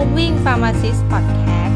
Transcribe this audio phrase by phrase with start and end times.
[0.00, 1.74] Moving Pharmacist Podcast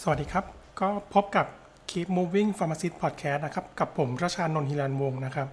[0.00, 0.44] สวัสดีครับ
[0.80, 1.46] ก็พบกับ
[1.90, 5.48] Keep Moving Pharmacist Podcast นะครับ กับผมรชานนทิรันวงศ์นะครับ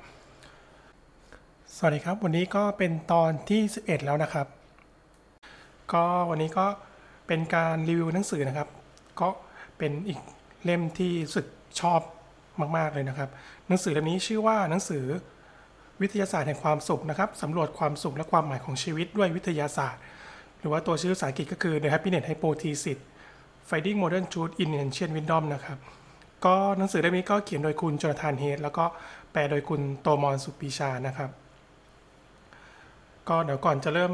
[1.76, 4.48] สวัสดีครับ วันนี้ก็เป็นตอนที่ 11 แล้วนะครับ
[5.94, 6.66] ก็วันนี้ก็
[7.28, 8.70] เป็นการรีวิวหนังสือนะครับ
[9.20, 9.30] ก็
[9.78, 10.20] เป็นอีก
[10.64, 11.48] เล่มที่สึก
[11.82, 12.02] ชอบ
[12.78, 13.30] มาก ๆ เลยนะครับ
[13.68, 15.04] หนังสือเล่มนี้ชื่อว่าหนังสือ
[16.02, 20.02] วิทยาศาสตร์แห่งความสุขนะครับสำรวจความสุขและความหมายของชีวิตด้วยวิทยาศาสตร์
[20.60, 23.00] หรือว่าตัวชื่อภาษาอังกฤษก็คือ The Happiness Hypothesis
[23.70, 25.78] Finding Modern Truth in Ancient Wisdom นะครับ
[26.46, 28.86] ก็หนังสือเล่มนี้ก็เขียนโดยคุณจนาธานเฮดแล้วก็
[29.32, 31.30] แปลโดยคุณโตมอนสุปีชานะครับ
[33.30, 34.12] ก็เดี๋ยวก่อนจะเริ่ม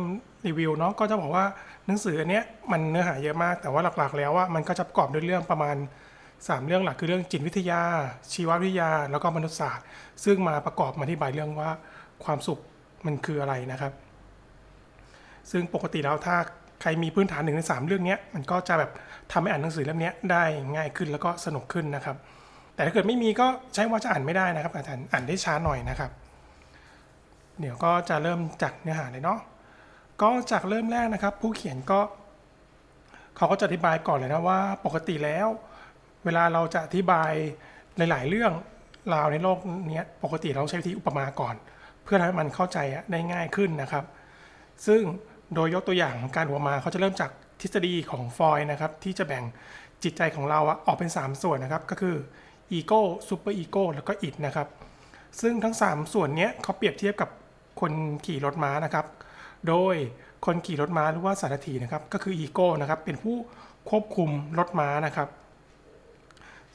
[0.47, 1.45] รีวิวเนาะก็จะบอกว่า
[1.87, 5.75] หนังสืออันเนี้ยมันเนื้อหาเยอะมาก แต่ว่าหลักๆ แล้วว่ามันก็จะประกอบด้วยเรื่องประมาณ
[6.45, 7.81] 3 เรื่องหลักคือเรื่องจิตวิทยา
[8.33, 9.85] ชีววิทยา แล้วก็มนุษยศาสตร์
[10.23, 11.69] ซึ่งมาประกอบมาอธิบายเรื่องว่า
[12.23, 12.59] ความสุข
[13.05, 13.93] มันคืออะไรนะครับ
[15.51, 16.35] ซึ่งปกติแล้วถ้า
[16.81, 18.91] ใครมีพื้นฐานหนึ่งในสามเรื่องนี้มันก็จะแบบ
[19.31, 20.43] ทำให้อ่านหนังสือเล่มนี้ได้
[20.75, 22.15] ง่ายขึ้นแล้วก็สนุกขึ้นนะครับ
[22.75, 26.11] แต่ถ้าเกิดไม่มีก็ใช้ว่าจะอ่านไม่ได้นะครับอาจารย์อ่านได้ช้าหน่อยนะครับ
[27.59, 29.39] เดี๋ยวก็จะเริ่มจากเนื้อหาเลยเนาะ
[30.21, 31.99] ก็จากเริ่มแรกนะครับ ผู้เขียนก็
[33.37, 35.47] เขาก็จะอธิบายก่อนเลยนะว่าปกติแล้ว
[36.25, 37.31] เวลาเราจะอธิบาย
[37.97, 38.51] หลาย ๆ เรื่อง
[39.13, 39.57] ราวในโลก
[39.91, 41.55] นี้ปกติเราใช้วิธีอุปมาก่อน
[42.03, 42.77] เพื่อให้มันเข้าใจ
[43.11, 44.05] ได้ง่ายขึ้นนะครับ
[44.87, 45.01] ซึ่ง
[45.55, 49.43] โดยยกตัวอย่างการอุปมาเขาจะเริ่มจากทฤษฎีของฟอยนะครับที่จะแบ่ง
[50.03, 52.15] จิตใจของเราออกเป็น 3 ส่วนนะครับ ก็คือ
[52.71, 54.67] ego superego แล้วก็ id นะครับ
[55.41, 57.29] ซึ่งทั้ง 3 ส่วนนี้เขาเปรียบเทียบกับ
[57.81, 57.91] คน
[58.25, 59.05] ขี่รถม้านะครับ
[59.67, 59.95] โดย
[60.45, 63.35] คนขี่รถม้าหรือว่าสารถีนะครับ ก็คืออีโก้นะครับเป็นผู้
[63.89, 65.29] ควบคุมรถม้านะครับ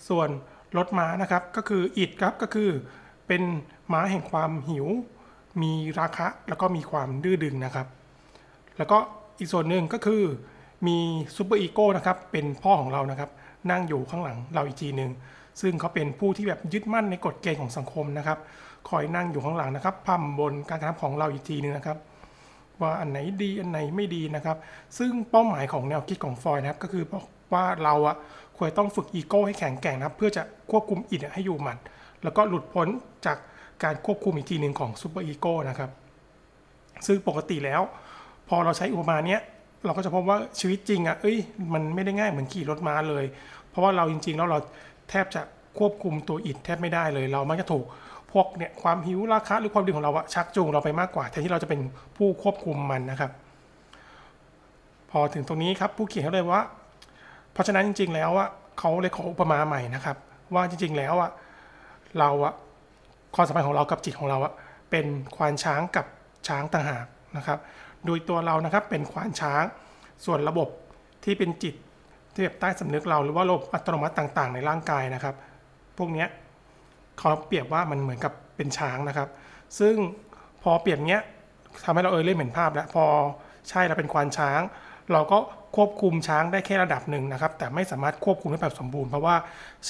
[0.09, 0.29] ส่วน
[0.77, 2.71] รถม้านะครับก็คือ id ครับก็คือ
[3.27, 3.43] เป็น
[3.93, 4.87] ม้าแห่งความหิว
[5.63, 7.87] มีราคะแล้วก็มีความดื้อดึงนะครับ
[8.79, 8.99] แล้วก็
[9.39, 10.23] อีกส่วนหนึ่งก็คือ
[10.87, 10.97] มี
[11.37, 13.31] superego นะครับเป็นพ่อของเรานะครับ
[13.71, 15.11] นั่งอยู่ข้างหลังเราอีกทีหนึ่ง
[15.61, 18.39] ซึ่งเขาเป็นผู้ที่แบบยึดมั่นในกฎเกณฑ์ของสังคมนะครับ
[18.89, 21.99] คอยนั่งอยู่ข้างหลังนะครับพร่ำบ่นการกระทำของเราอีกทีหนึงนะครับ
[22.81, 24.57] ว่าอันไหนดีอันไหนไม่ดีนะครับ
[24.99, 28.17] ซึ่งเป้าหมายของแนวคิดของฟรอยด์นะครับก็คือบอก ว่าเราอะ
[28.57, 31.79] ควรต้องฝึกอีโก้ให้แข็งแกร่งนะเพื่อจะควบคุม id ให้อยู่หมัด
[32.23, 32.89] แล้วก็หลุดพ้น
[33.27, 33.37] จาก
[33.85, 35.91] การควบคุมอีกทีหนึ่งของ superego นะครับ
[37.07, 37.81] ซึ่งปกติแล้ว
[38.49, 39.41] พอเราใช้อุปมาเนี้ย
[39.85, 41.37] เราก็จะพบว่าชีวิตจริงอะ่ะเอ้ย
[41.73, 43.25] มันไม่ได้ง่ายเหมือนขี่รถม้าเลย
[43.69, 44.59] เพราะว่าเราจริงๆแล้วเรา
[45.11, 45.43] แทบจะ
[45.79, 47.85] ควบคุมตัวอิดแทบไม่ได้เลย เรามักจะถูก
[48.33, 51.81] พวกเนี่ยความหิวราคะหรือความดีของเราอะชักจูงเราไปมากกว่าแทนที่เราจะเป็น
[52.17, 53.31] ผู้ควบคุมมันนะครับ
[55.11, 56.63] พอถึงตรงนี้ครับผู้เขียนเขาเลยว่า
[57.57, 60.17] เพราะฉะนั้นจริง ๆ แล้วอะเขาเลยขออุปมาใหม่นะครับ
[60.55, 61.31] ว่าจริง ๆ แล้วอะ
[62.19, 62.53] เราอะ
[63.35, 64.53] ความสัมพันธ์ของเรากับจิตของเราอะ
[64.91, 65.07] เป็น
[65.37, 66.07] ควานช้างกับ
[66.49, 67.07] ช้างต่างหาก
[67.37, 67.59] นะครับ
[68.07, 69.65] โดยตัวเรานะครับเป็นควานช้าง
[70.25, 70.69] ส่วนระบบ
[71.25, 71.75] ที่เป็นจิต
[72.35, 75.35] ที่แบบใต้สำนึกเราหรือว่าระบบอัตโนมัติต่าง ๆ ในร่างกายนะครับ
[75.99, 76.29] พวกเนี้ย
[77.19, 79.29] เขาเปรียบว่ามันเหมือนกับเป็นช้างนะครับ
[79.79, 79.95] ซึ่ง
[80.63, 81.23] พอเปรียบเนี้ย
[81.85, 83.05] ทำให้เราเออเริ่มเห็นภาพแล้วพอ
[83.69, 84.61] ใช่เราเป็นควานช้าง
[85.13, 85.39] เราก็
[85.77, 89.35] ควบคุมช้างได้แค่ระดับหนึ่งนะครับ แต่ไม่สามารถควบคุมได้แบบสมบูรณ์เพราะว่า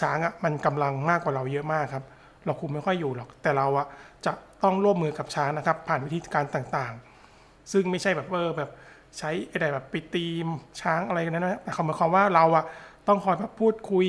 [0.01, 2.05] ช้างอะมันกำลังมากกว่าเราเยอะมากครับ
[2.45, 3.87] เราคุมไม่ค่อยอยู่หรอก แต่เราอะ
[4.27, 4.33] จะ
[4.63, 8.71] ต้องร่วมมือกับช้างนะครับ ผ่านวิธีการต่างๆ ซึ่งไม่ใช่แบบเออแบบ
[9.19, 10.47] ใช้อะไรแบบไปตีม
[10.81, 12.65] ช้างอะไรกันนั้นนะแต่เขาหมายความว่าเราอะ
[13.09, 14.07] ต้องคอยแบบพูดคุย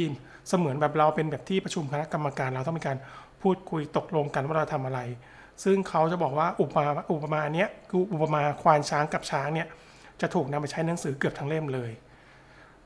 [0.50, 2.97] เสมือนแบบเราเป็นแบบที่ประชุมคณะกรรมการ เราต้องมีการ
[3.41, 5.00] พูดคุยตกลงกันว่าเราทำอะไร
[5.63, 9.68] ซึ่งเขาจะบอกว่าอุปมาอุปมาเนี้ยคืออุปมาควานช้างกับช้างเนี่ย
[10.22, 11.91] จะถูกนำไปใช้หนังสือเกือบทั้งเล่มเลย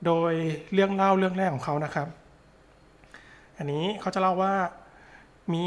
[0.06, 0.34] โดย
[0.74, 2.08] เรื่องเล่าเรื่องแรกของเขานะครับ
[3.58, 4.54] อันนี้เขาจะเล่าว่า
[5.54, 5.66] มี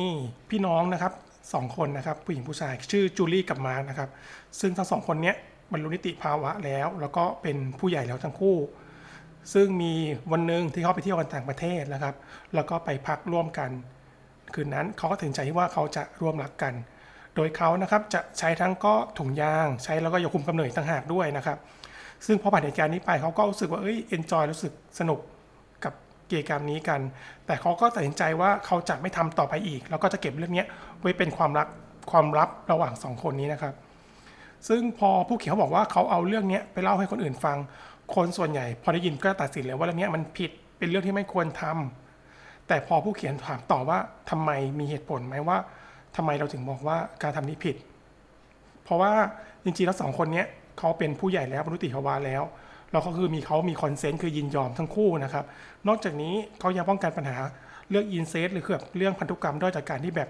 [0.51, 1.13] พี่น้องนะครับ
[1.53, 4.11] สองคนนะครับผู้หญิงผู้ชายชื่อจูลี่กับมาร์นะครับ
[4.61, 5.37] ซึ่งทั้งสองคนเนี้ย
[5.73, 8.57] บรรลุนิติภาวะแล้ว แล้วก็เป็นผู้ใหญ่แล้วทั้งคู่
[9.55, 9.93] ซึ่งมี
[10.33, 12.15] วันหนึ่งที่เขาไปเที่ยวกันต่างประเทศนะครับ
[12.55, 13.71] แล้วก็ไปพักร่วมกัน
[14.55, 16.75] คืนนั้นเขาก็ถึงใจที่ว่าเขาจะร่วมรักกัน
[17.35, 21.59] โดยเขานะครับจะใช้ทั้งก็ถุงยาง ใช้แล้วก็ยาคุมกำเนิดต่างหากด้วยนะครับ
[22.27, 25.19] ซึ่งพอผ่านเหตุการณ์นี้ไปเขาก็รู้สึกว่าเอ้ยเอนจอยรู้สึกสนุก
[25.85, 25.93] กับ
[26.31, 27.01] กิจกรรมนี้กัน
[27.47, 30.65] แต่เขาก็ตัดสินใจว่าเขาจะไม่ทำต่อไปอีก แล้วก็จะเก็บเรื่องนี้
[31.01, 31.69] ไว้เป็นความรัก
[32.11, 33.75] ความลับระหว่างสองคนนี้นะครับ
[34.69, 37.57] ซึ่งพอผู้เขียนเขาบอกว่าเขาเอาเรื่องนี้ไปเล่าให้คนอื่นฟัง
[38.15, 43.99] คนส่วนใหญ่ พอได้ยินก็ตัดสินเลยว่าเรื่องนี้มันผิดเป็นเรื่องที่ไม่ควรทำแต่พอผู้เขียนถามต่อว่า
[44.31, 45.59] ทำไมมีเหตุผลไหมว่า
[46.17, 47.77] ทำไมเราถึงบอกว่าการทำนี้ผิด
[48.85, 49.13] เพราะว่า
[49.65, 50.47] จริงๆแล้วสองคนเนี้ย
[50.79, 52.43] เขาเป็นผู้ใหญ่แล้วบรรลุนิติภาวะแล้ว
[52.93, 55.45] แล้วก็คือมีเขามี consent คือยินยอมทั้งคู่นะครับ
[55.89, 57.37] นอกจากนี้เขายังป้องกันปัญหา
[57.91, 60.29] เรื่อง incest หรือแบบเรื่องพันธุกรรมด้วยจากการที่แบบ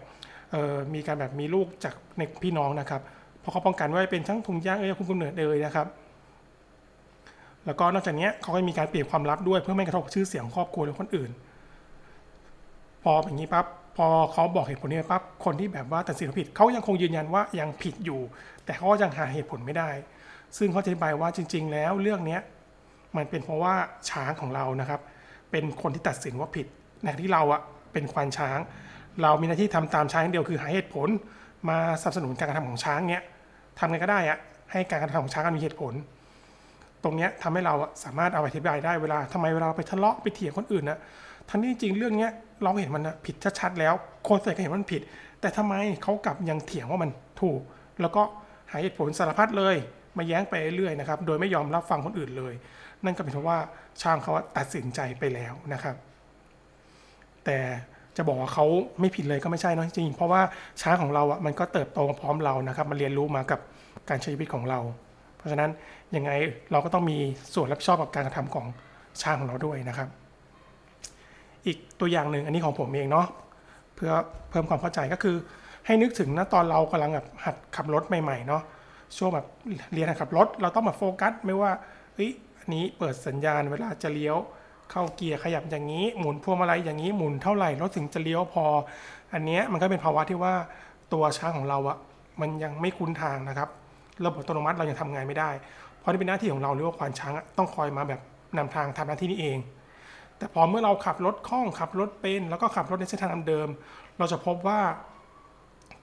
[0.94, 3.00] มีการแบบมีลูกจากในพี่น้องนะครับ
[3.40, 5.86] เพราะเขาป้องกันไว้เป็นทั้งถุงย่างเอ้ยคุมกำเนิดเอยนะครับ
[7.66, 11.30] แล้วก็นอกจากนี้เขาก็มีการปิดเป็นความลับด้วยเพื่อไม่กระทบชื่อเสียงของครอบครัวหรือคนอื่น
[13.02, 18.20] พออย่างนี้ปั๊บ พอเขาบอกเหตุผลนี้ปั๊บคนที่แบบว่าตัดสินผิดเขายังคงยืนยันว่ายังผิดอยู่
[18.64, 19.90] แต่เขาก็ยังหาเหตุผลไม่ได้
[20.58, 22.38] ซึ่งเขาจะอธิบายว่าจริง ๆ แล้วเรื่องนี้
[23.16, 23.74] มันเป็นเพราะว่า
[24.10, 25.00] ช้างของเรานะครับ
[25.50, 26.66] เป็นคนที่ตัดสินว่าผิด
[27.02, 27.60] ในขณะที่เราอะ
[27.92, 28.58] เป็นควานช้าง
[29.22, 31.08] เรามีหน้าที่ทำตามช้างเดียวคือหาเหตุผล
[31.68, 33.22] มาสนับสนุนการกระทำของช้างเนี้ย
[33.78, 34.38] ทำไงก็ได้อะ
[34.72, 35.94] ให้การกระทำของช้างมีเหตุผล
[37.02, 37.74] ตรงเนี้ยทำให้เรา
[38.04, 40.98] สามารถเอาไปอธิบายได้เวลาทำไมเวลาไปทะเลาะไปเถียงคนอื่นนะ
[41.48, 42.32] ทั้งที่จริงเรื่องเนี้ย
[42.62, 43.94] เราเห็นมันนะผิดชัดๆแล้ว
[44.28, 45.02] คนส่วนใหญ่ก็เห็นมันผิด
[45.40, 47.10] แต่ทำไมเขากลับยังเถียงว่ามัน
[47.40, 47.60] ถูก
[48.00, 48.22] แล้วก็
[48.70, 49.76] หาเหตุผลสารพัดเลย
[50.16, 52.54] มาแย้งไปเรื่อยๆนะครับ โดยไม่ยอมรับฟังคนอื่นเลย
[53.04, 53.58] นั่นก็เป็นเพราะว่า
[54.02, 55.96] ชางเขาตัดสินใจไปแล้วนะครับ
[57.44, 57.58] แต่
[58.16, 58.66] จะบอกว่าเขา
[59.00, 60.42] ไม่ผิดเลยก็ไม่ใช่เนอะจริงเพราะว่า
[60.82, 63.60] ช้างของเราอะมันก็เติบโตมาพร้อมเรานะครับมันเรียนรู้มากับ
[64.08, 64.80] การใช้ชีวิตของเรา
[65.36, 65.70] เพราะฉะนั้น
[66.16, 66.30] ยังไง
[66.72, 67.18] เราก็ต้องมี
[67.54, 68.66] ส่วนรับผิดชอบกับการกระทำของ
[69.22, 70.08] ช้างของเราด้วยนะครับ
[71.66, 73.26] อีกตัวอย่างหนึ่งอันนี้ของผมเองเนาะ
[73.94, 74.12] เพื่อ
[74.50, 75.36] เพิ่มความเข้าใจก็คือ
[75.86, 78.62] ให้นึกถึงนะตอนเรากำลังแบบหัดขับรถใหม่ๆเนาะ
[79.16, 79.46] ช่วงแบบ
[79.92, 81.70] เรียนหัดขับรถ เราต้องมาโฟกัสไม่ว่า
[82.14, 84.36] เฮ้ยอันนี้เปิดสัญญาณเวลาจะเลี้ยว
[84.90, 88.64] เข้าเกียร์ขยับอย่างนี้หมุนพวงมาลัยอย่างนี้หมุนเท่าไหร่รถถึงจะเลี้ยวพอ
[89.32, 90.54] อันเนี้ยมันก็เป็นภาวะที่ว่า
[91.12, 91.98] ตัวช้างของเราอะ
[92.40, 93.68] มันยังไม่คุ้นทางนะครับ
[94.24, 95.50] ระบบอัตโนมัติเรายังทำงานไม่ได้
[95.98, 98.20] เพราะนี่เป็นหน้าที่ของเราหรือว่าควานช้างต้องคอยมาแบบ
[98.56, 99.58] นำทางทำหน้าที่นี้เอง
[100.38, 103.68] แต่พอเมื่อเราขับรถคล่องขับรถเป็น แล้วก็ขับรถในเส้นทางเดิม
[104.18, 104.80] เราจะพบว่า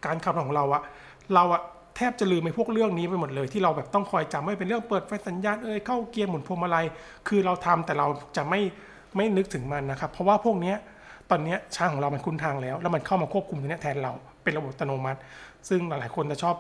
[0.06, 0.82] การขับของเราอะ
[1.34, 1.62] เราอะ
[1.96, 6.86] แทบจะลืมไปพวกเรื่องนี้ไปหมดเลย ที่เราแบบต้องคอยจำไม่เป็นเรื่องเปิดไฟสัญญาณเอ่ยเข้าเกียร์หมุนพวงมาลัย
[7.28, 8.08] คือเราทำแต่เรา
[8.38, 8.62] จะไม่
[9.16, 10.78] ไม่นึกถึงมันนะครับ เพราะว่าพวกเนี้ย
[11.30, 14.14] ตอนเนี้ยช้างของเรามันคุ้นทางแล้ว แล้วมันเข้ามาควบคุมตรงเนี้ยแทนเรา
[14.44, 15.20] เป็นระบบอัตโนมัติ
[15.70, 16.56] ซึ่งหลายๆคนจะชอบ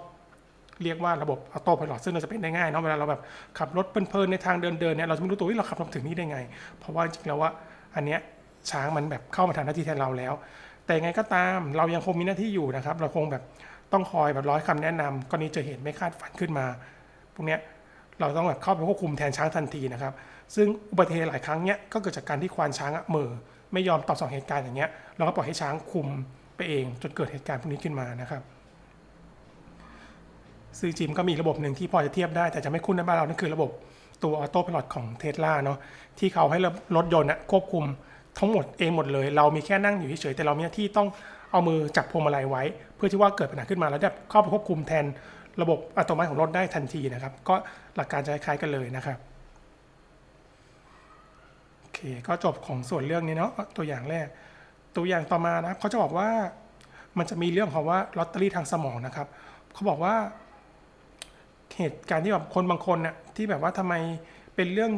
[0.84, 3.22] เรียกว่าระบบออโต้พายโซึ่งเราจะเป็นได้ง่ายเนาะเวลาเราแบบ
[3.60, 6.40] ขับรถเพลินๆในทางเดินๆเนี่ยเราจะไม่รู้ตัวว่าเราขับรถถึงนี่ได้ไง
[6.80, 7.52] เพราะว่าจริงๆแล้วว่า
[7.96, 8.20] อันเนี้ย
[8.72, 10.34] ช้างมันแบบเข้ามาทำหน้าที่แทนเราแล้ว
[10.86, 13.44] แต่ไงก็ตามเรายังคงมีหน้าที่อยู่นะครับ เราคงแบบ
[13.94, 16.66] ต้องคอยแบบร้อยคำแนะนำกรณีเจอเหตุไม่คาดฝันขึ้นมา
[17.34, 17.60] พวกเนี้ย
[18.20, 20.14] เราต้องแบบเข้าไปควบคุมแทนช้างทันทีนะครับ
[20.56, 23.30] ซึ่งอุบัติเหตุหลายครั้งเนี้ยก็เกิดจากการที่ควานช้างอะเม่อ
[23.74, 26.08] ไม่ยอมตอบสนองเหตุการณ์อย่างเงี้ยเราก็ปล่อยให้ช้างคุม
[26.56, 28.42] ไปเองจนเกิดเหตุการณ์พวกนี้ขึ้นมานะครับ
[30.80, 33.70] ซึ่งจิมก็มีระบบหนึ่งที่พอจะเทียบได้ แต่จะไม่คุ้นในบ้านเรานั่นคือระบบ
[34.24, 35.78] ตัวออโต้พ l o t ของเทสลาเนาะ
[36.20, 36.60] ที่เขาให้
[36.96, 37.84] รถยนต์ควบคุม
[38.40, 41.08] ทั้งหมดเองหมดเลย เรามีแค่นั่งอยู่เฉยแต่เรามีหน้าที่ต้อง
[41.52, 42.64] เอามือจับพวงมาลัยไว้
[42.96, 45.06] เพื่อที่ว่าเกิดปัญหาขึ้นมาแล้วจะเข้าไปควบคุมแทน
[45.62, 47.56] ระบบอัตโนมัติของรถได้ทันทีนะครับ ก็
[47.96, 49.18] หลักการจะคล้ายกันเลยนะครับ
[51.80, 54.28] โอเคก็จบของส่วนเรื่องนี้เนาะตัวอย่างแรก
[54.96, 56.30] ตัวอย่างต่อมานะครับเขาจะบอกว่า
[57.18, 59.28] มันจะมีเรื่องของว่าลอตเตอรี่ทางสมองนะครับ
[59.74, 60.16] เขาบอกว่า
[61.78, 63.94] เหตุการณ์ที่แบบคนบางคนน่ะที่แบบว่าทำไม
[64.56, 64.92] เป็นเรื่อง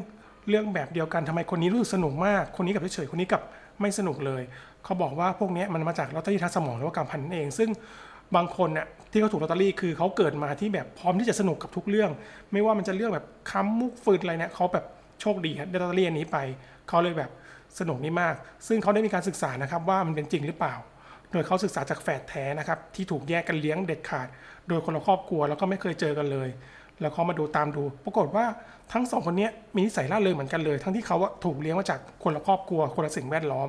[0.49, 3.41] เรื่องแบบเดียวกันทำไมคนนี้รู้สึกสนุกมาก คนนี้กับเฉยๆคนนี้กับ
[3.81, 4.41] ไม่สนุกเลย
[4.83, 7.69] เขาบอกว่าพวกนี้มันมาจากลอตเตอรี่ทางสมองหรือว่าการพันนั่นเอง ซึ่ง
[8.35, 12.11] บางคนน่ะที่เขาถูกลอตเตอรี่คือเขาเกิดมาที่แบบพร้อมที่จะสนุกกับทุกเรื่อง
[12.51, 14.85] ไม่ว่ามันจะเรื่องแบบค้ำมุกฟืดอะไรเนี่ยเขาแบบ
[15.21, 16.37] โชคดีได้ลอตเตอรี่อันนี้ไป
[16.89, 17.31] เขาเลยแบบ
[17.79, 18.35] สนุกนี่มาก
[18.67, 20.73] ซึ่งเขาได้มีการศึกษานะครับว่ามันเป็นจริงหรือเปล่า
[21.33, 24.27] โดยเขาศึกษาจากแฝดแท้นะครับที่ถูกแยกกันเลี้ยงเด็ดขาด
[24.69, 26.49] โดยคนละครอบครัวแล้วก็ไม่เคยเจอกันเลย
[27.01, 28.45] แล้วเขามาดูตามดู ปรากฏว่า
[28.93, 33.67] ทั้งสองคนนี้มีนิสัยร่าเริงเหมือนกันเลย ทั้งที่เขาถูกเลี้ยงมาจากคนละครอบครัว คนละสิ่งแวดล้อม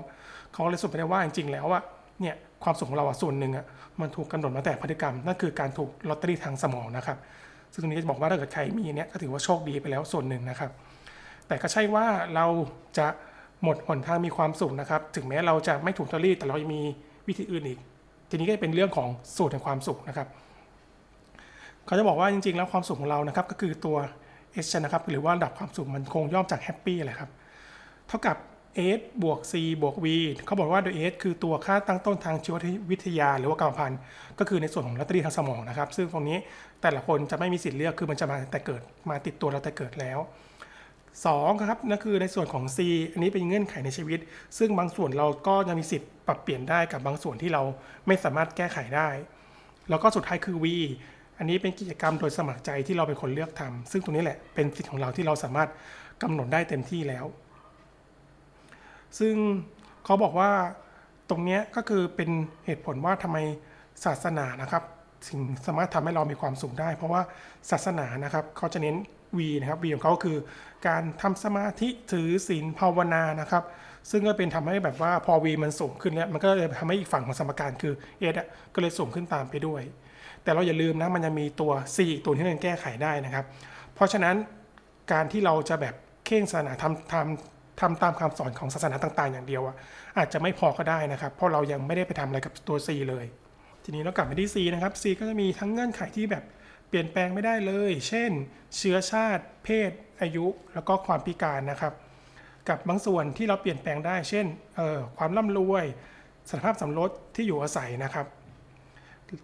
[0.53, 1.83] เขาก็เลยสรุปไปได้ว่าจริงๆแล้วอะ
[2.21, 3.65] เนี่ยความสุขของเราส่วนหนึ่งอะ
[4.01, 7.19] มันถูกกำหนดมาแต่พฤติกรรมนั่นคือการถูกลอตเตอรี่ทางสมองนะครับ
[7.73, 10.71] ซึ่งตรงนี้จะบอกว่าถ้าเกิดใครมีเนี่ยก็ถือว่าโชคดีไปแล้วส่วนหนึ่งนะครับ
[11.49, 12.47] แต่ก็ใช่ว่าเรา
[12.99, 13.07] จะ
[13.63, 16.83] หมดหนทางมีความสุขนะครับ ถึงแม้เราจะไม่ถูกลอตเตอรี่แต่เรายังมี
[17.29, 17.79] วิธีอื่นอีก
[18.29, 20.29] ทีนี้ก็เป็นเรื่องของสูตรแห่งความสุขนะครับ
[21.87, 23.97] เขาจะบอกว่าจริงๆ แล้วความสุขของเรานะครับก็คือตัว
[24.65, 27.31] S นะครับหรือว่าระดับความสุขมันคงย่อมจากแฮปปี้แหละครับ
[28.09, 28.37] เท่ากับ
[28.99, 30.07] S บวก C บวก V
[30.47, 32.57] เขาบอกว่าโดย S คือตัวค่าตั้งต้นทางชีว
[32.91, 33.99] วิทยา หรือว่ากรรมพันธุ์
[34.39, 36.39] ก็คือในส่วนของลอตเตอรี่ทางสมองนะครับ ซึ่งตรงนี้
[36.83, 40.19] แต่ละคนจะไม่มีสิทธิ์เลือกคือมันจะมาแต่เกิดมาติดตัวเราแต่เกิดแล้ว
[41.23, 42.79] 2ครับนั่นคือในส่วนของ C
[43.13, 44.21] อันนี้เป็นเงื่อนไขในชีวิต
[44.59, 47.63] ซึ่งบางส่วนเราก็ยังมีสิทธิ์ปรับเปลี่ยนได้กับบางส่วนที่เรา
[48.07, 49.09] ไม่สามารถแก้ไขได้
[49.91, 50.67] แล้วก็สุดท้ายคือ V
[51.39, 55.69] อันนี้เป็นกิจกรรมโดยสมัครใจที่เราเป็นคนเลือกทำซึ่งตรงนี้แหละเป็นสิทธิ์ของเราที่เราสามารถ
[56.23, 57.25] กำหนดได้เต็มที่แล้ว
[59.19, 59.35] ซึ่ง
[60.05, 60.51] เขาบอกว่า
[61.31, 62.31] ตรงนี้ก็คือเป็น
[62.67, 63.39] เหตุผลว่าทำไม
[64.05, 64.83] ศาสนานะครับ
[65.29, 67.23] ถึงสามารถทำให้เรามีความสุขได้ เพราะว่า
[67.71, 68.97] ศาสนานะครับเขาจะเน้น
[69.39, 70.37] V นะครับ V ของเขาคือ
[70.89, 73.65] การทำสมาธิถือศีลภาวนานะครับ
[74.11, 77.95] ซึ่งก็เป็นทำให้แบบว่าพอ V มันสูงขึ้นเนี่ยมันก็เลยทำให้อีกฝั่งของสมการคือ
[78.33, 79.83] S อะก็เลยสูงขึ้นตามไปด้วย
[80.43, 83.45] แต่เราอย่าลืมนะมันยังมีตัว C อีกตัวที่มันแก้ไขได้นะครับ
[83.95, 84.35] เพราะฉะนั้น
[85.13, 85.95] การที่เราจะแบบ
[86.27, 89.77] เข่งศาสนาทำทำทำตามคำสอนของศาสนาต่าง ๆ อย่างเดียวอะ
[90.19, 93.25] อาจจะไม่พอก็ได้นะครับ เพราะเรายังไม่ได้ไปทำอะไรกับตัว C เลย
[93.85, 96.45] ทีนี้เรากลับไปที่ C นะครับ C ก็จะมีทั้งเงื่อนไขที่แบบ
[96.97, 98.31] ปลี่ยนแปลงไม่ได้เลย เช่น
[98.77, 101.93] เชื้อชาติ เพศ อายุ แล้วก็ความพิการนะครับ
[102.69, 104.47] กับบางส่วนที่เราเปลี่ยนแปลงได้ เช่น
[104.79, 105.85] ออความร่ำรวย
[106.51, 108.27] สภาพสำรสที่อยู่อาศัยนะครับ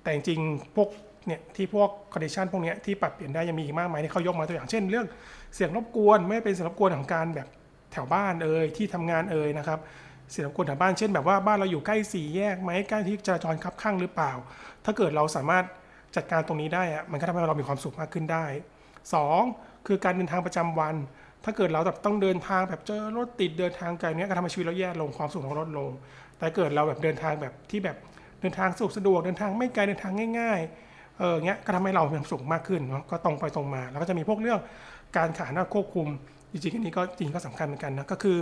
[0.03, 0.41] แต่จริง
[0.77, 0.89] พวก
[1.27, 5.07] เนี่ยที่พวกคอนดิชันพวกนี้ที่ปรับเปลี่ยนได้ยังมีอีกมากมายที่เขายกมาตัวอย่างเช่น เรื่อง
[5.55, 7.49] เสียงรบกวนไม่เป็นเสียงรบกวนของการแบบ
[7.93, 9.79] แถวบ้านเอ่ยที่ทำงานเอ่ยนะครับ
[10.33, 14.33] เสียงรบกวนแถวบ้านเช่นแบบว่าบ้านเราอยู่ใกล้สี่แยกไหมใกล้ที่จราจรคับข้างหรือเปล่า
[14.85, 15.65] ถ้าเกิดเราสามารถ
[16.17, 18.45] จัดการตรงนี้ได้อะมันก็ทำให้เรามีความสุขมากขึ้นได้
[19.15, 19.43] สอง
[19.87, 20.95] คือการเดินทางประจำวัน
[21.45, 25.91] ถ้าเกิดเราแบบต้องเดินทางแบบเจอรถติดเดินทางไกลเนี้ยก็ทำให้ชีวิตเราแย่ลงความสุขเราลดลง
[26.39, 27.97] แต่เกิดเราแบบเดินทางแบบที่แบบ
[28.41, 34.61] เดินทางสะดวกสะดวกเดินทางไม่ไกลเดินทางง่าย ๆเออเงี้ยก็ทำให้เรามีความสุขมากขึ้นเนาะก็ตรงไปตรงมา แล้วก็จะมีพวกเรื่อง
[35.17, 36.07] การขาหน้าควบคุม
[36.53, 38.39] จริงๆอันนี้ก็จริงก็สำคัญเหมือนกันนะก็คือ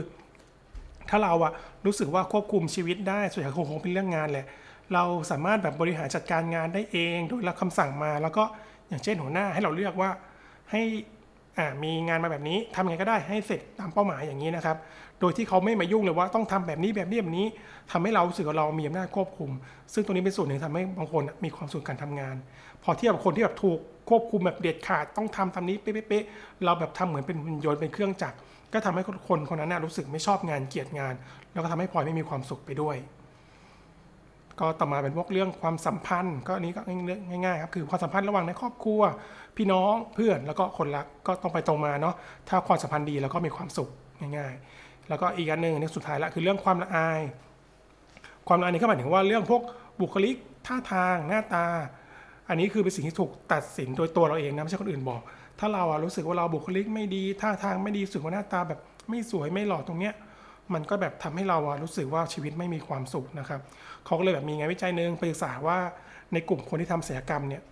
[1.10, 1.52] ถ้าเราอะ
[1.86, 4.46] รู้สึกว่าควบคุมชีวิตได้ส่วนใหญ่คงคงเป็นเรื่องงานแหละ
[4.94, 8.44] เราสามารถแบบบริหารจัดการงานได้เองโดยรับคำสั่งมา แล้วก็
[8.88, 10.10] อย่างเช่นหัวหน้าให้เราเลือกว่า
[10.70, 10.82] ให้
[11.58, 14.76] อ่ามีงานมาแบบนี้ทำยังไงก็ได้ให้เสร็จตามเป้าหมายอย่างนี้นะครับ
[15.20, 17.46] โดยที่เขาไม่มายุ่งเลยว่าต้องทำแบบนี้แบบนี้แบบนี้
[17.90, 19.50] ทำให้เราสึกว่าเรามีอำนาจควบคุม
[19.92, 22.36] ซึ่งตรงนี้เป็นส่วนหนึ่งทำให้บางคนมีความสุขการทำงาน
[22.82, 23.78] พอเทียบกับคนที่แบบถูก
[24.08, 28.36] ควบคุมแบบเด็ดขาดต้องทำตามนี้เป๊ะๆเราแบบทำเหมือนเป็นหุ่นยนต์เป็นเครื่องจักร
[28.72, 31.14] ก็ทำให้คนคนนั้นนะรู้สึกไม่ชอบงานเกลียดงาน
[31.52, 32.96] แล้วก็ทำให้พลอยไม่มีความสุขไปด้วย
[34.60, 36.80] ก็ต่อมาเป็นพวกเรื่องความสัมพันธ์ ก็อันนี้ก็
[37.46, 39.00] ง่ายๆครับคือความสัมพันธ์ระหว่างในครอบครัว
[39.56, 42.14] พี่น้องเพื่อนแล้วก็คนรักก็ต้องไปตรงมาเนาะ
[42.48, 43.88] ถ้าความสัมพันธ์ดีแล้วก็มีความสุข
[44.36, 47.20] ง่าย ๆ แล้วก็อีกอันหนึ่งอันนี้สุดท้ายละคือเรื่องความละอาย
[48.48, 49.62] ความละอายนี้ก็หมายถึงว่าเรื่องพวก
[50.00, 50.36] บุคลิก
[50.66, 51.66] ท่าทางหน้าตา
[52.48, 55.20] อันนี้คือเป็นสิ่งที่ถูกตัดสินโดยตัวเราเองนะไม่ใช่คนอื่นบอก
[55.58, 60.14] ถ้าเราอะรู้สึกว่าเราบุคลิกไม่ดีท่าทางไม่ดีสึกว่าหน้าตาแบบไม่สวยไม่หล่อตรงเนี้ย
[60.74, 63.60] มันก็แบบทำให้เราอะรู้สึกว่าชีวิตไม่มีความสุขนะครับ
[64.06, 65.78] เขาก็เลยแบบมีงานวิจัยหนึ่งไปศึกษาว่า
[66.32, 67.62] ในกลุ่มคนที่ทำศัลยกรรมเนี่ย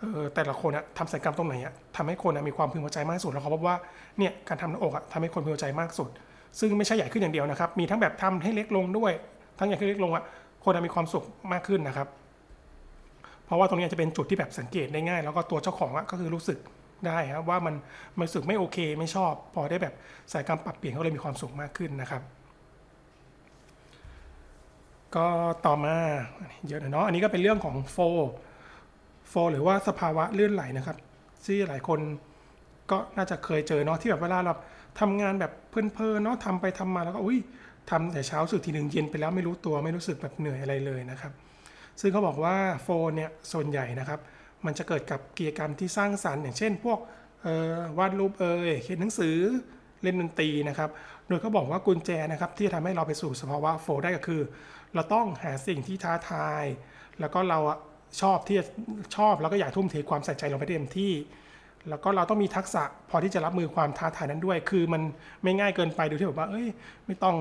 [0.00, 3.76] เออแต่ละคนอะทำศัลยกรรมตรงไหนอะทำให้คนอะมีความพึงพอใจมากที่สุดแล้วเขาพบว่า
[4.18, 6.10] เนี่ยการทำหน้าอกอะทำให้คนพึงพอใจมากสุด
[6.58, 9.12] ซึ่งไม่ใช่ใหญ่ขึ้นอย่างเดียวนะครับ มีทั้งแบบทำให้เล็กลงด้วย
[9.58, 10.24] ทั้งใหญ่ขึ้นเล็กลงอะ
[10.64, 12.08] คนอะมีความสุขมากขึ้นนะครับ
[13.44, 16.58] เพราะว่าตรงนี้จะเป็นจุดที่แบบสังเกตได้ง่าย แล้วก็ตัวเจ้าของอะก็คือรู้สึก
[17.06, 17.74] ได้ครับว่ามัน
[18.18, 19.94] มันรู้สึกไม่โอเคไม่ชอบ พอได้แบบ
[20.32, 22.22] สายการปรับเปลี่ยนเขาเลยมีความสุขมากขึ้นนะครับ
[25.16, 25.26] ก็
[25.66, 25.96] ต่อมา
[26.68, 27.98] เยอะเนาะอันนี้ก็เป็นเรื่องของโฟ
[29.28, 30.96] โฟหรือว่าสภาวะลื่นไหลนะครับ
[31.44, 32.00] ที่หลายคน
[32.90, 34.54] ก็น่าจะเคยเจอเนาะที่แบบเวลาเรา
[35.00, 37.38] ทำงานแบบเพลินๆเนาะทำไปทำมาแล้วก็อุ้ย
[37.90, 41.32] ทำแต่เช้าสุดทีหนึ่งเย็นไปแล้วไม่รู้ตัวไม่รู้สึกแบบเหนื่อยอะไรเลยนะครับ
[42.00, 44.20] ซึ่งเขาบอกว่าโฟนเนี่ยส่วนใหญ่นะครับ
[44.66, 46.98] มันจะเกิดกับกิจกรรมที่สร้างสรรค์อย่างเช่น พวก
[47.98, 49.36] วาดรูปเอ่ยเขียนหนังสือ
[50.02, 50.90] เล่นดนตรีนะครับ
[51.28, 54.42] โดยเขาบอกว่ากุญแจนะครับที่จะทำให้เราไปสู่สภาวะโฟได้ก็คือ
[54.94, 56.64] เราต้องหาสิ่งที่ท้าทาย
[57.20, 57.58] แล้วก็เรา
[58.20, 58.58] ชอบที่
[59.16, 61.12] ชอบแล้วก็อยากทุ่มเทความใส่ใจลงไปเต็มที่
[61.88, 65.02] แล้วก็เราต้องมีทักษะพอที่จะรับมือความท้าทายนั้นด้วย คือมัน
[65.42, 66.68] ไม่ง่ายเกินไปดูที่แบบว่าเอ้ย
[67.06, 67.36] ไม่ต้อง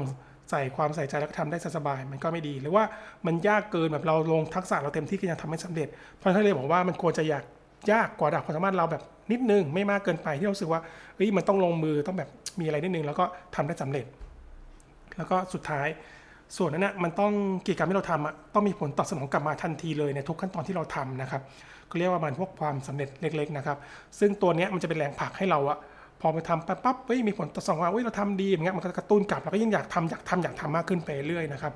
[0.49, 2.83] ใส่ความใส่ใจแล้วก็ทำได้สบายมันก็ไม่ดี หรือว่า
[3.25, 5.87] มันยากเกินแบบเราลงทักษะเราเต็มที่ก็ยังทำไม่สำเร็จ
[6.17, 7.43] เพราะฉะนั้นเลยบอกว่ามันควรจะอยาก
[7.91, 10.81] ยากกว่าดักความสามารถเราแบบนิดนึงไม่มากเกินไปที่เราสึกว่า
[11.15, 13.25] เอ้ยมันต้องลงมือต้องแบบมีอะไรนิดนึง แล้วก็
[13.55, 14.05] ทำได้สำเร็จ
[15.17, 15.87] แล้วก็สุดท้าย
[16.57, 17.31] ส่วนนั้นนะมันต้อง
[17.65, 21.41] กิจกรรมที่เราทำอะต้องมีผลตอบสนองกลับมาทันทีเลยในทุกขั้นตอนที่เราทำนะครับ
[21.89, 23.77] ก็เรียกว่ามันพวกความสำเร็จเล็ก ๆ นะครับ
[24.19, 25.77] ซึ่งตัวเนี้ยมันจะเป็นแรงผลักให้เราอะ
[26.25, 31.73] อไปทำปั๊บปั๊บเฮ้ยมีผลตอบสนองว่าเฮ้ยเราทำดีอย่างเงี้ยมันก็กระตุ้นกลับเราก็ยิ่งอยากทำอยากทำอยากทำมากขึ้นไปเรื่อยนะครับ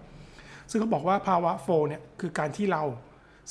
[0.69, 2.83] ซึ่งเขาบอกว่าภาวะโฟเนี่ยคือการที่เรา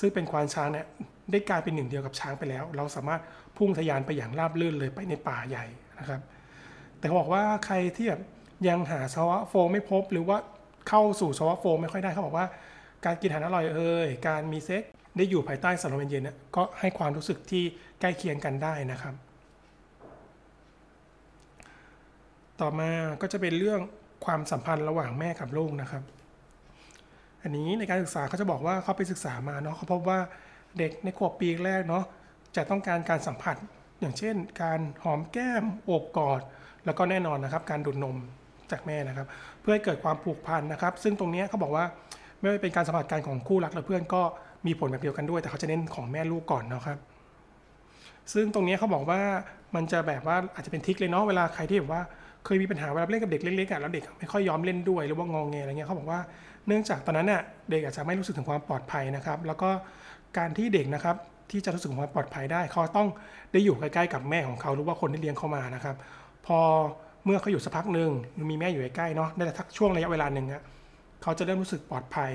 [0.01, 0.87] ซึ่งเป็นควานช้างเนี่ย
[1.31, 3.21] ได้กลายเป็นหนึ่งเดียวกับช้างไปแล้ว เราสามารถ
[3.57, 5.67] พุ่งทะยานไปอย่างราบรื่นเลยไปในป่าใหญ่
[5.99, 6.21] นะครับ
[6.99, 8.23] แต่เขาบอกว่าใครที่แบบ
[8.69, 10.39] ยังหาภาวะโฟไม่พบ หรือว่า
[10.89, 12.47] เข้าสู่ภาวะโฟไม่ค่อยได้เขาบอกว่า
[13.05, 14.83] การกินอาหารอร่อยเอ่ยการมีเซ็ก
[15.17, 17.65] ได้อยู่ภายใต้สารลมเย็นเนี่ยก็ให้ความรู้สึกที่
[18.01, 19.15] ใกล้เคียงกันได้นะครับ
[22.61, 22.91] ต่อมา
[23.23, 23.81] ก็จะเป็นเรื่อง
[24.25, 26.03] ความสัมพันธ์ระหว่างแม่กับลูกนะครับ
[27.43, 30.19] อันนี้ในการศึกษาเขาจะบอกว่าเขาไปศึกษามาเนาะเขาพบว่า
[30.79, 32.05] เด็กในขวบปีแรกเนาะ
[32.57, 33.57] จะต้องการการสัมผัส
[34.01, 36.41] อย่างเช่น การหอมแก้มโอบกอด
[36.85, 38.17] แล้วก็แน่นอนนะครับ การดูดนม
[38.71, 39.27] จากแม่นะครับ
[39.61, 41.85] เพื่อให้เกิดความผูกพันนะครับ ซึ่งตรงนี้เขาบอกว่า
[42.41, 44.23] ไม่ว่าเป็นการสัมผัสกันของคู่รักหรือเพื่อนก็
[44.67, 46.99] มีผลแบบเดียวกันด้วย แต่เขาจะเน้นของแม่ลูกก่อนนะครับ
[48.33, 49.21] ซึ่งตรงนี้เขาบอกว่า
[49.75, 52.03] มันจะแบบว่าอาจจะเป็นทริคเลยเนาะเวลาใครที่แบบว่า
[52.49, 56.21] เคยมีปัญหาเวลาเล่นกับเด็กเล็กๆอะแล้วเด็กไม่ค่อยยอมเล่นด้วยหรือว่างองแงอะไรเงี้ยเขาบอกว่า
[56.67, 59.71] เนื่องจากตอนนั้นน่ะเด็กอาจจะไม่รู้สึกถึงความปลอดภัยนะครับ แล้วก็
[60.39, 61.17] การที่เด็กนะครับ
[61.51, 63.09] ที่จะรู้สึกความปลอดภัยได้เขาต้อง
[63.53, 65.97] ได้อยู่ใกล้ๆกับแม่ของเขาหรือว่าคนที่เลี้ยงเขามานะครับ
[66.47, 66.59] พอ
[67.25, 68.11] เมื่อเขาอยู่สักพักหนึ่ง
[68.51, 70.63] มีแม่อยู่ใกล้ๆเนาะได้ทักช่วงระยะเวลาหนึ่งอะ
[71.23, 72.31] เขาจะเริ่มรู้สึกปลอดภัย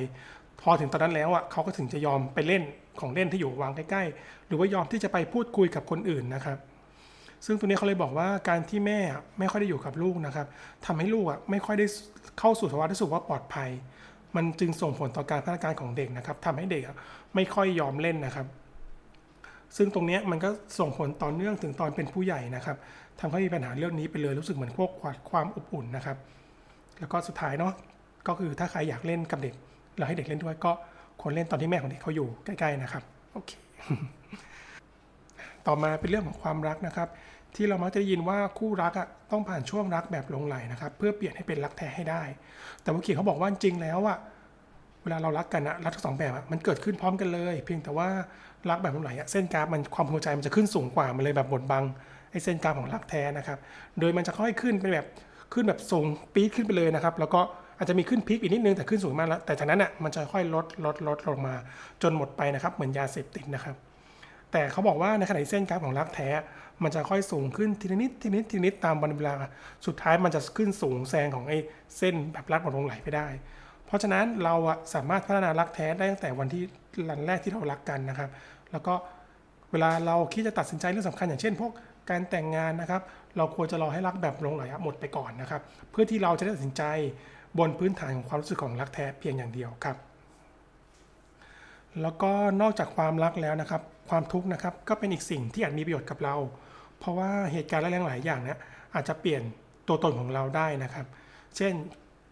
[0.62, 2.64] พอถึงตอนนั้นแล้วอะเขาก็ถึงจะยอมไปเล่น
[3.00, 6.58] ของเล่นที่อยู่วางใกล้ๆ หรือว่ายอมที่จะไปพูดคุยกับคนอื่นนะครับ
[7.46, 9.00] ซึ่งตัวนี้เขาเลยบอกว่าการที่แม่
[9.40, 10.48] ไม่ค่อยได้อยู่กับลูกนะครับ
[10.86, 11.86] ทำให้ลูกอะไม่ค่อยได้
[12.40, 13.70] เข้าสู่ภาวะที่สุขว่าปลอดภัย
[14.36, 16.84] มันจึงส่งผลต่อการพัฒนาการของเด็กนะครับทำให้เด็ก
[17.36, 18.48] ไม่ค่อยยอมเล่นนะครับ
[19.78, 22.78] ซึ่งตรงนี้มันก็ส่งผลต่อเนื่องถึงตอนเป็นผู้ใหญ่นะครับ
[23.22, 24.90] ทำให้มีปัญหาเรื่องนี้ไปเลยรู้สึกเหมือนพวก
[25.32, 26.18] ความอบอุ่นนะครับ
[27.00, 27.74] แล้วก็สุดท้ายเนาะ
[28.28, 29.54] ก็คือถ้าใครอยากเล่นกับเด็ก
[29.98, 30.72] เราให้เด็กเล่นด้วยก็
[31.22, 33.52] ควรเล่นตอนที่แม่ของเด็กเขาอยู่ใกล้ ๆนะครับโอเค
[35.68, 37.08] ต่อมาเป็นเรื่องของความรักนะครับ
[37.56, 42.24] ที่เรามักจะได้ยินว่าคู่รักอะต้องผ่านช่วงรักแบบลงไหลนะครับ เพื่อเปลี่ยนให้เป็นรักแท้ให้ได้
[42.82, 44.18] แต่เมื่อกี้เขาบอกว่าจริงแล้วอะ
[45.04, 48.08] เวลาเรารักกันอะรักทั้งสองแบบอะมันเกิดขึ้นพร้อมกันเลย เพียงแต่ว่า
[48.70, 51.84] รักแบบลงไหลอะเส้นกราฟมันความพอใจมันจะขึ้นสูงกว่ามันเลยแบบบดบัง
[52.32, 53.58] ไอ้เส้นกราฟของรักแท้นะครับ
[54.00, 55.08] โดยมันจะค่อยขึ้นเป็นแบบ
[55.54, 57.42] ขึ้นแบบสูงปี๊ดขึ้นไปเลยนะครับ แล้วก็
[57.78, 61.56] อาจจะมีขึ้นพีคอีกนิดนึงแต่ขึ้นสูงมากแล้ว แต่จากนั้นอะมันจะค่อยลดลดลดลงมา
[62.02, 63.76] จนหมดไปนะครับ เหมือนยาเสพติดนะครับ
[64.52, 66.30] แต่เขาบอกว่าในขณะที่เส้นกราฟของรักแท้
[66.84, 69.34] มันจะค่อยสูงขึ้นทีละนิดทีนิดทีนิดตามวันเวลา
[69.86, 71.58] สุดท้ายมันจะขึ้นสูงแซงของไอ้
[71.98, 73.28] เส้นแบบรักหมดลงไหลไปได้
[73.86, 76.64] เพราะฉะนั้นเราอะสามารถพัฒนารักแท้ได้ตั้งแต่วันที่
[77.10, 78.30] รันแรกที่เรารักกันนะครับ
[78.72, 78.94] แล้วก็
[79.72, 81.72] เวลาเราคิดจะตัดสินใจเรื่องสำคัญอย่างเช่น พวก
[82.10, 83.02] การแต่งงานนะครับ
[83.38, 85.62] เราควรจะรอให้รักแบบลงไหลหมดไปก่อนนะครับ
[85.92, 86.84] เพื่อที่เราจะได้ตัดสินใจ
[87.60, 89.98] บนพื้นฐานของความรู้สึกของรักแท้เพียงอย่างเดียวครับ
[92.02, 92.32] แล้วก็
[92.62, 96.36] นอกจากความรักแล้วนะครับ ความทุกข์นะครับก็เป็นอีกสิ่งที่อาจมีประโยชน์กับเรา
[97.00, 98.60] เพราะว่าเหตุการณ์หลายหลายอย่างนะ
[98.96, 99.42] อาจจะเปลี่ยน
[99.88, 101.06] ตัวตนของเราได้นะครับ
[101.58, 101.74] เช่น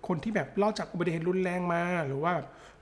[0.08, 2.34] คนที่แบบเล่าจากอุบัติเหตุรุนแรงมา หรือว่า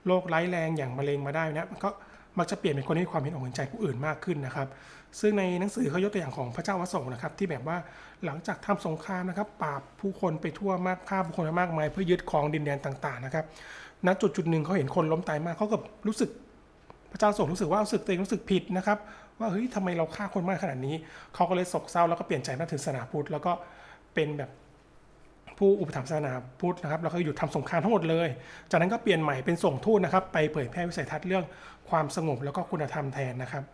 [0.06, 1.90] โรคร้ายแรงอย่างมะเร็งมาได้นะมันก็
[2.38, 4.68] มักจะเปลี่ยนเป็นคนที่มีความเห็นอกเห็นใจผู้อื่นมากขึ้นนะครับ
[5.20, 7.76] ซึ่งในหนังสือเขายกตัวอย่างของพระเจ้าวโสนะครับ ที่แบบว่า
[8.24, 13.44] หลังจากทำสงครามนะครับปราบผู้คนไปทั่วมากฆ่าผู้คนมากมาย เพื่อยึดครองดินแดนต่าง ๆ นะครับ
[14.06, 15.76] ณจุดจุดหนึ่งเขาเห็นคนล้มตายมากเขาก็
[16.06, 16.30] รู้สึก
[17.10, 18.98] พระเจ้าทรงรู้สึกว่ารู้สึกตัวเองรู้สึกผิดนะครับ
[19.38, 20.94] ว่าเฮ้ยทำไมเราฆ่าคนมากขนาดนี้
[21.34, 23.52] เขาก็เลยโศกเศร้าแล้วก็เปลี่ยนใจมาถึงศาสนาพุทธแล้วก็
[24.14, 24.50] เป็นแบบ
[25.58, 28.28] ผู้อุปถัมภ์ศาสนาพุทธนะครับแล้วก็หยุดทำสงครามทั้งหมดเลย
[28.70, 31.44] จากนั้นก็เปลี่ยนใหม่เป็นส่งทูตนะครับ ไปเผยแพร่วิสัยทัศน์เรื่อง
[31.90, 33.64] ความสงบแล้วก็คุณธรรมแทนนะครับ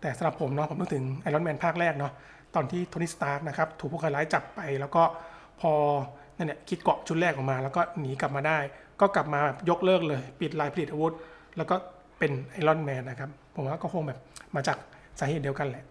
[0.00, 2.12] แต่สำหรับผมเนาะผมนึกถึงไอรอนแมนภาคแรกเนาะ
[2.54, 5.02] ตอนที่โทนี่สตาร์นะครับถูกผู้ก่อการร้ายจับไป แล้วก็
[5.60, 5.72] พอ
[6.36, 8.58] นั่นเนี่ยคิดเกราะชุดแรกออกมา แล้วก็หนีกลับมาได้
[9.00, 11.14] ก็กลับมาแบบยกเลิกเลย ปิดลายผลิตอาวุธ
[11.56, 11.76] แล้วก็
[12.18, 14.18] เป็นไอรอนแมนนะครับ ผมว่าก็คงแบบ
[14.54, 14.78] มาจาก
[15.18, 15.84] สาเหตุเดียวกันแหละ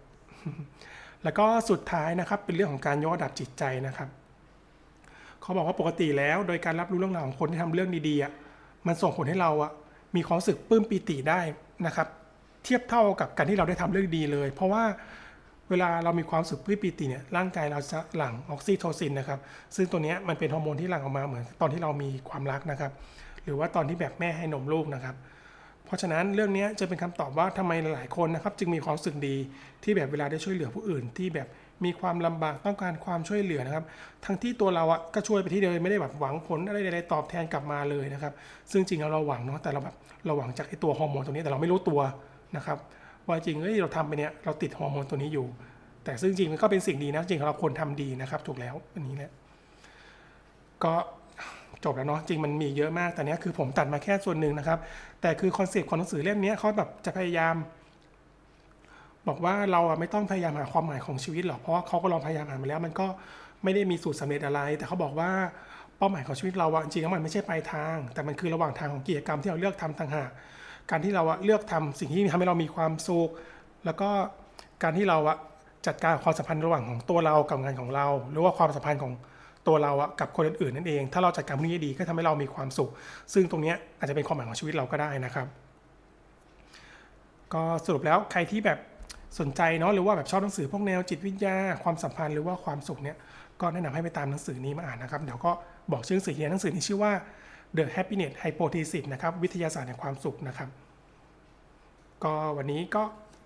[1.24, 4.08] แล้วก็สุดท้ายนะครับเป็นเรื่องของการยกระดับจิตใจนะครับ
[5.40, 9.72] เขาบอกว่าปกติแล้วโดยการรับรู้เรื่องราวของคนที่ทำเรื่องดีๆมันส่งผลให้เราอะ
[10.16, 11.40] มีความรู้สึกปลื้มปีติได้
[11.86, 12.08] นะครับ
[12.64, 14.84] เทียบเท่ากับการที่เราได้ทำเรื่องดีเลย เพราะว่า
[15.70, 19.40] เวลาเรามีความสุขปลื้มปีติเนี่ยร่างกายเราจะหลั่งออกซิโทซินนะครับ
[19.76, 22.92] ซึ่งตัวนี้มันเป็นฮอร์โมนที่หลั่งออกมาเหมือนตอนที่เรามีความรักนะครับ
[23.44, 25.16] หรือว่าตอนที่แบบแม่ให้นมลูกนะครับ
[25.88, 29.36] เพราะฉะนั้นเรื่องนี้จะเป็นคำตอบว่าทำไมหลายคนนะครับจึงมีความรู้สึกดี
[29.84, 31.48] ที่แบบเวลาได้ช่วยเหลือผู้อื่น ที่แบบ
[31.84, 33.84] มีความลำบากต้องการความช่วยเหลือนะครับ
[34.24, 38.32] ทั้งที่ตัวเราอะก็ช่วยไปที่เดียวไม่ได้แบบหวังผลอะไรใดๆตอบแทนกลับมาเลยนะครับ
[38.70, 39.96] ซึ่งจริงเราหวังเนาะแต่เราแบบ
[40.26, 42.00] เราหวังจากไอตัวฮอร์โมนตัวนี้แต่เราไม่รู้ตัว
[42.56, 42.78] นะครับ
[43.26, 45.46] ว่าจริงเอ้ยเราทำไปเนี่ยเราติดฮอร์โมนตัวนี้อยู่
[46.04, 49.30] แต่ซึ่งจริงมันก็เป็นสิ่งดีนะจริงเราควรทำดีนะครับ ถูกแล้วอันนี้แหละ
[50.84, 50.94] ก็
[51.84, 54.78] จบแล้วเนาะจริงมันมีเยอะมากแต่เนี้ยคือผมตัดมาแค่ส่วนหนึ่งนะครับ
[55.20, 57.54] แต่คือ concept ของหนังสือเล่มนี้เขาแบบจะพยายาม
[59.28, 63.06] บอกว่าเราอะไม่ต้องพยายามหาความหมายของชีวิตหรอกเพราะเขาก็ลองพยายามหามาแล้ว มันก็
[63.64, 65.30] ไม่ได้มีสูตรสำเร็จอะไร แต่เขาบอกว่า
[65.98, 70.30] เป้าหมายของชีวิตเราอะจริงแล้วมันไม่ใช่ปลายทาง แต่มันคือระหว่างทางของกิจกรรมที่เราเลือกทำต่างหาก
[70.90, 73.30] การที่เราอะเลือกทำสิ่งที่ทำให้เรามีความสุข
[73.84, 74.08] แล้วก็
[74.82, 75.36] การที่เราอะ
[75.86, 79.12] จัดการความสัมพันธ์ระหว่างของตัวเรากับงานของเรา หรือว่าความสัมพันธ์ของ
[79.68, 82.90] ตัวเราอะกับคนอื่นๆนั่นเอง ถ้าเราจัดการพวกนี้ดีก็ทำให้เรามีความสุข
[83.34, 85.46] ซึ่งตรงนี้อาจจะเป็นความหมายของชีวิตเราก็ได้นะครับ
[87.54, 88.78] ก็สรุปแล้วใครที่แบบ
[89.40, 93.16] สนใจเนาะหรือว่าแบบชอบหนังสือพวกแนวจิตวิทยา ความสัมพันธ์หรือว่าความสุขเนี่ย
[93.60, 95.52] ก็แนะนำให้ไปตามหนังสือนี้มาอ่านนะครับ เดี๋ยวก็
[95.92, 97.12] บอกชื่อหนังสือเรียนหนังสือนี้ชื่อว่า
[97.76, 100.68] The Happiness Hypothesis นะครับวิทยาศาสตร์แห่งความสุขนะครับ
[102.24, 103.02] ก็วันนี้ก็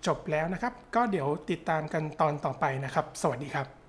[0.07, 3.82] จบแล้วนะครับ ก็เดี๋ยวติดตามกันตอนต่อไปนะครับ สวัสดีครับ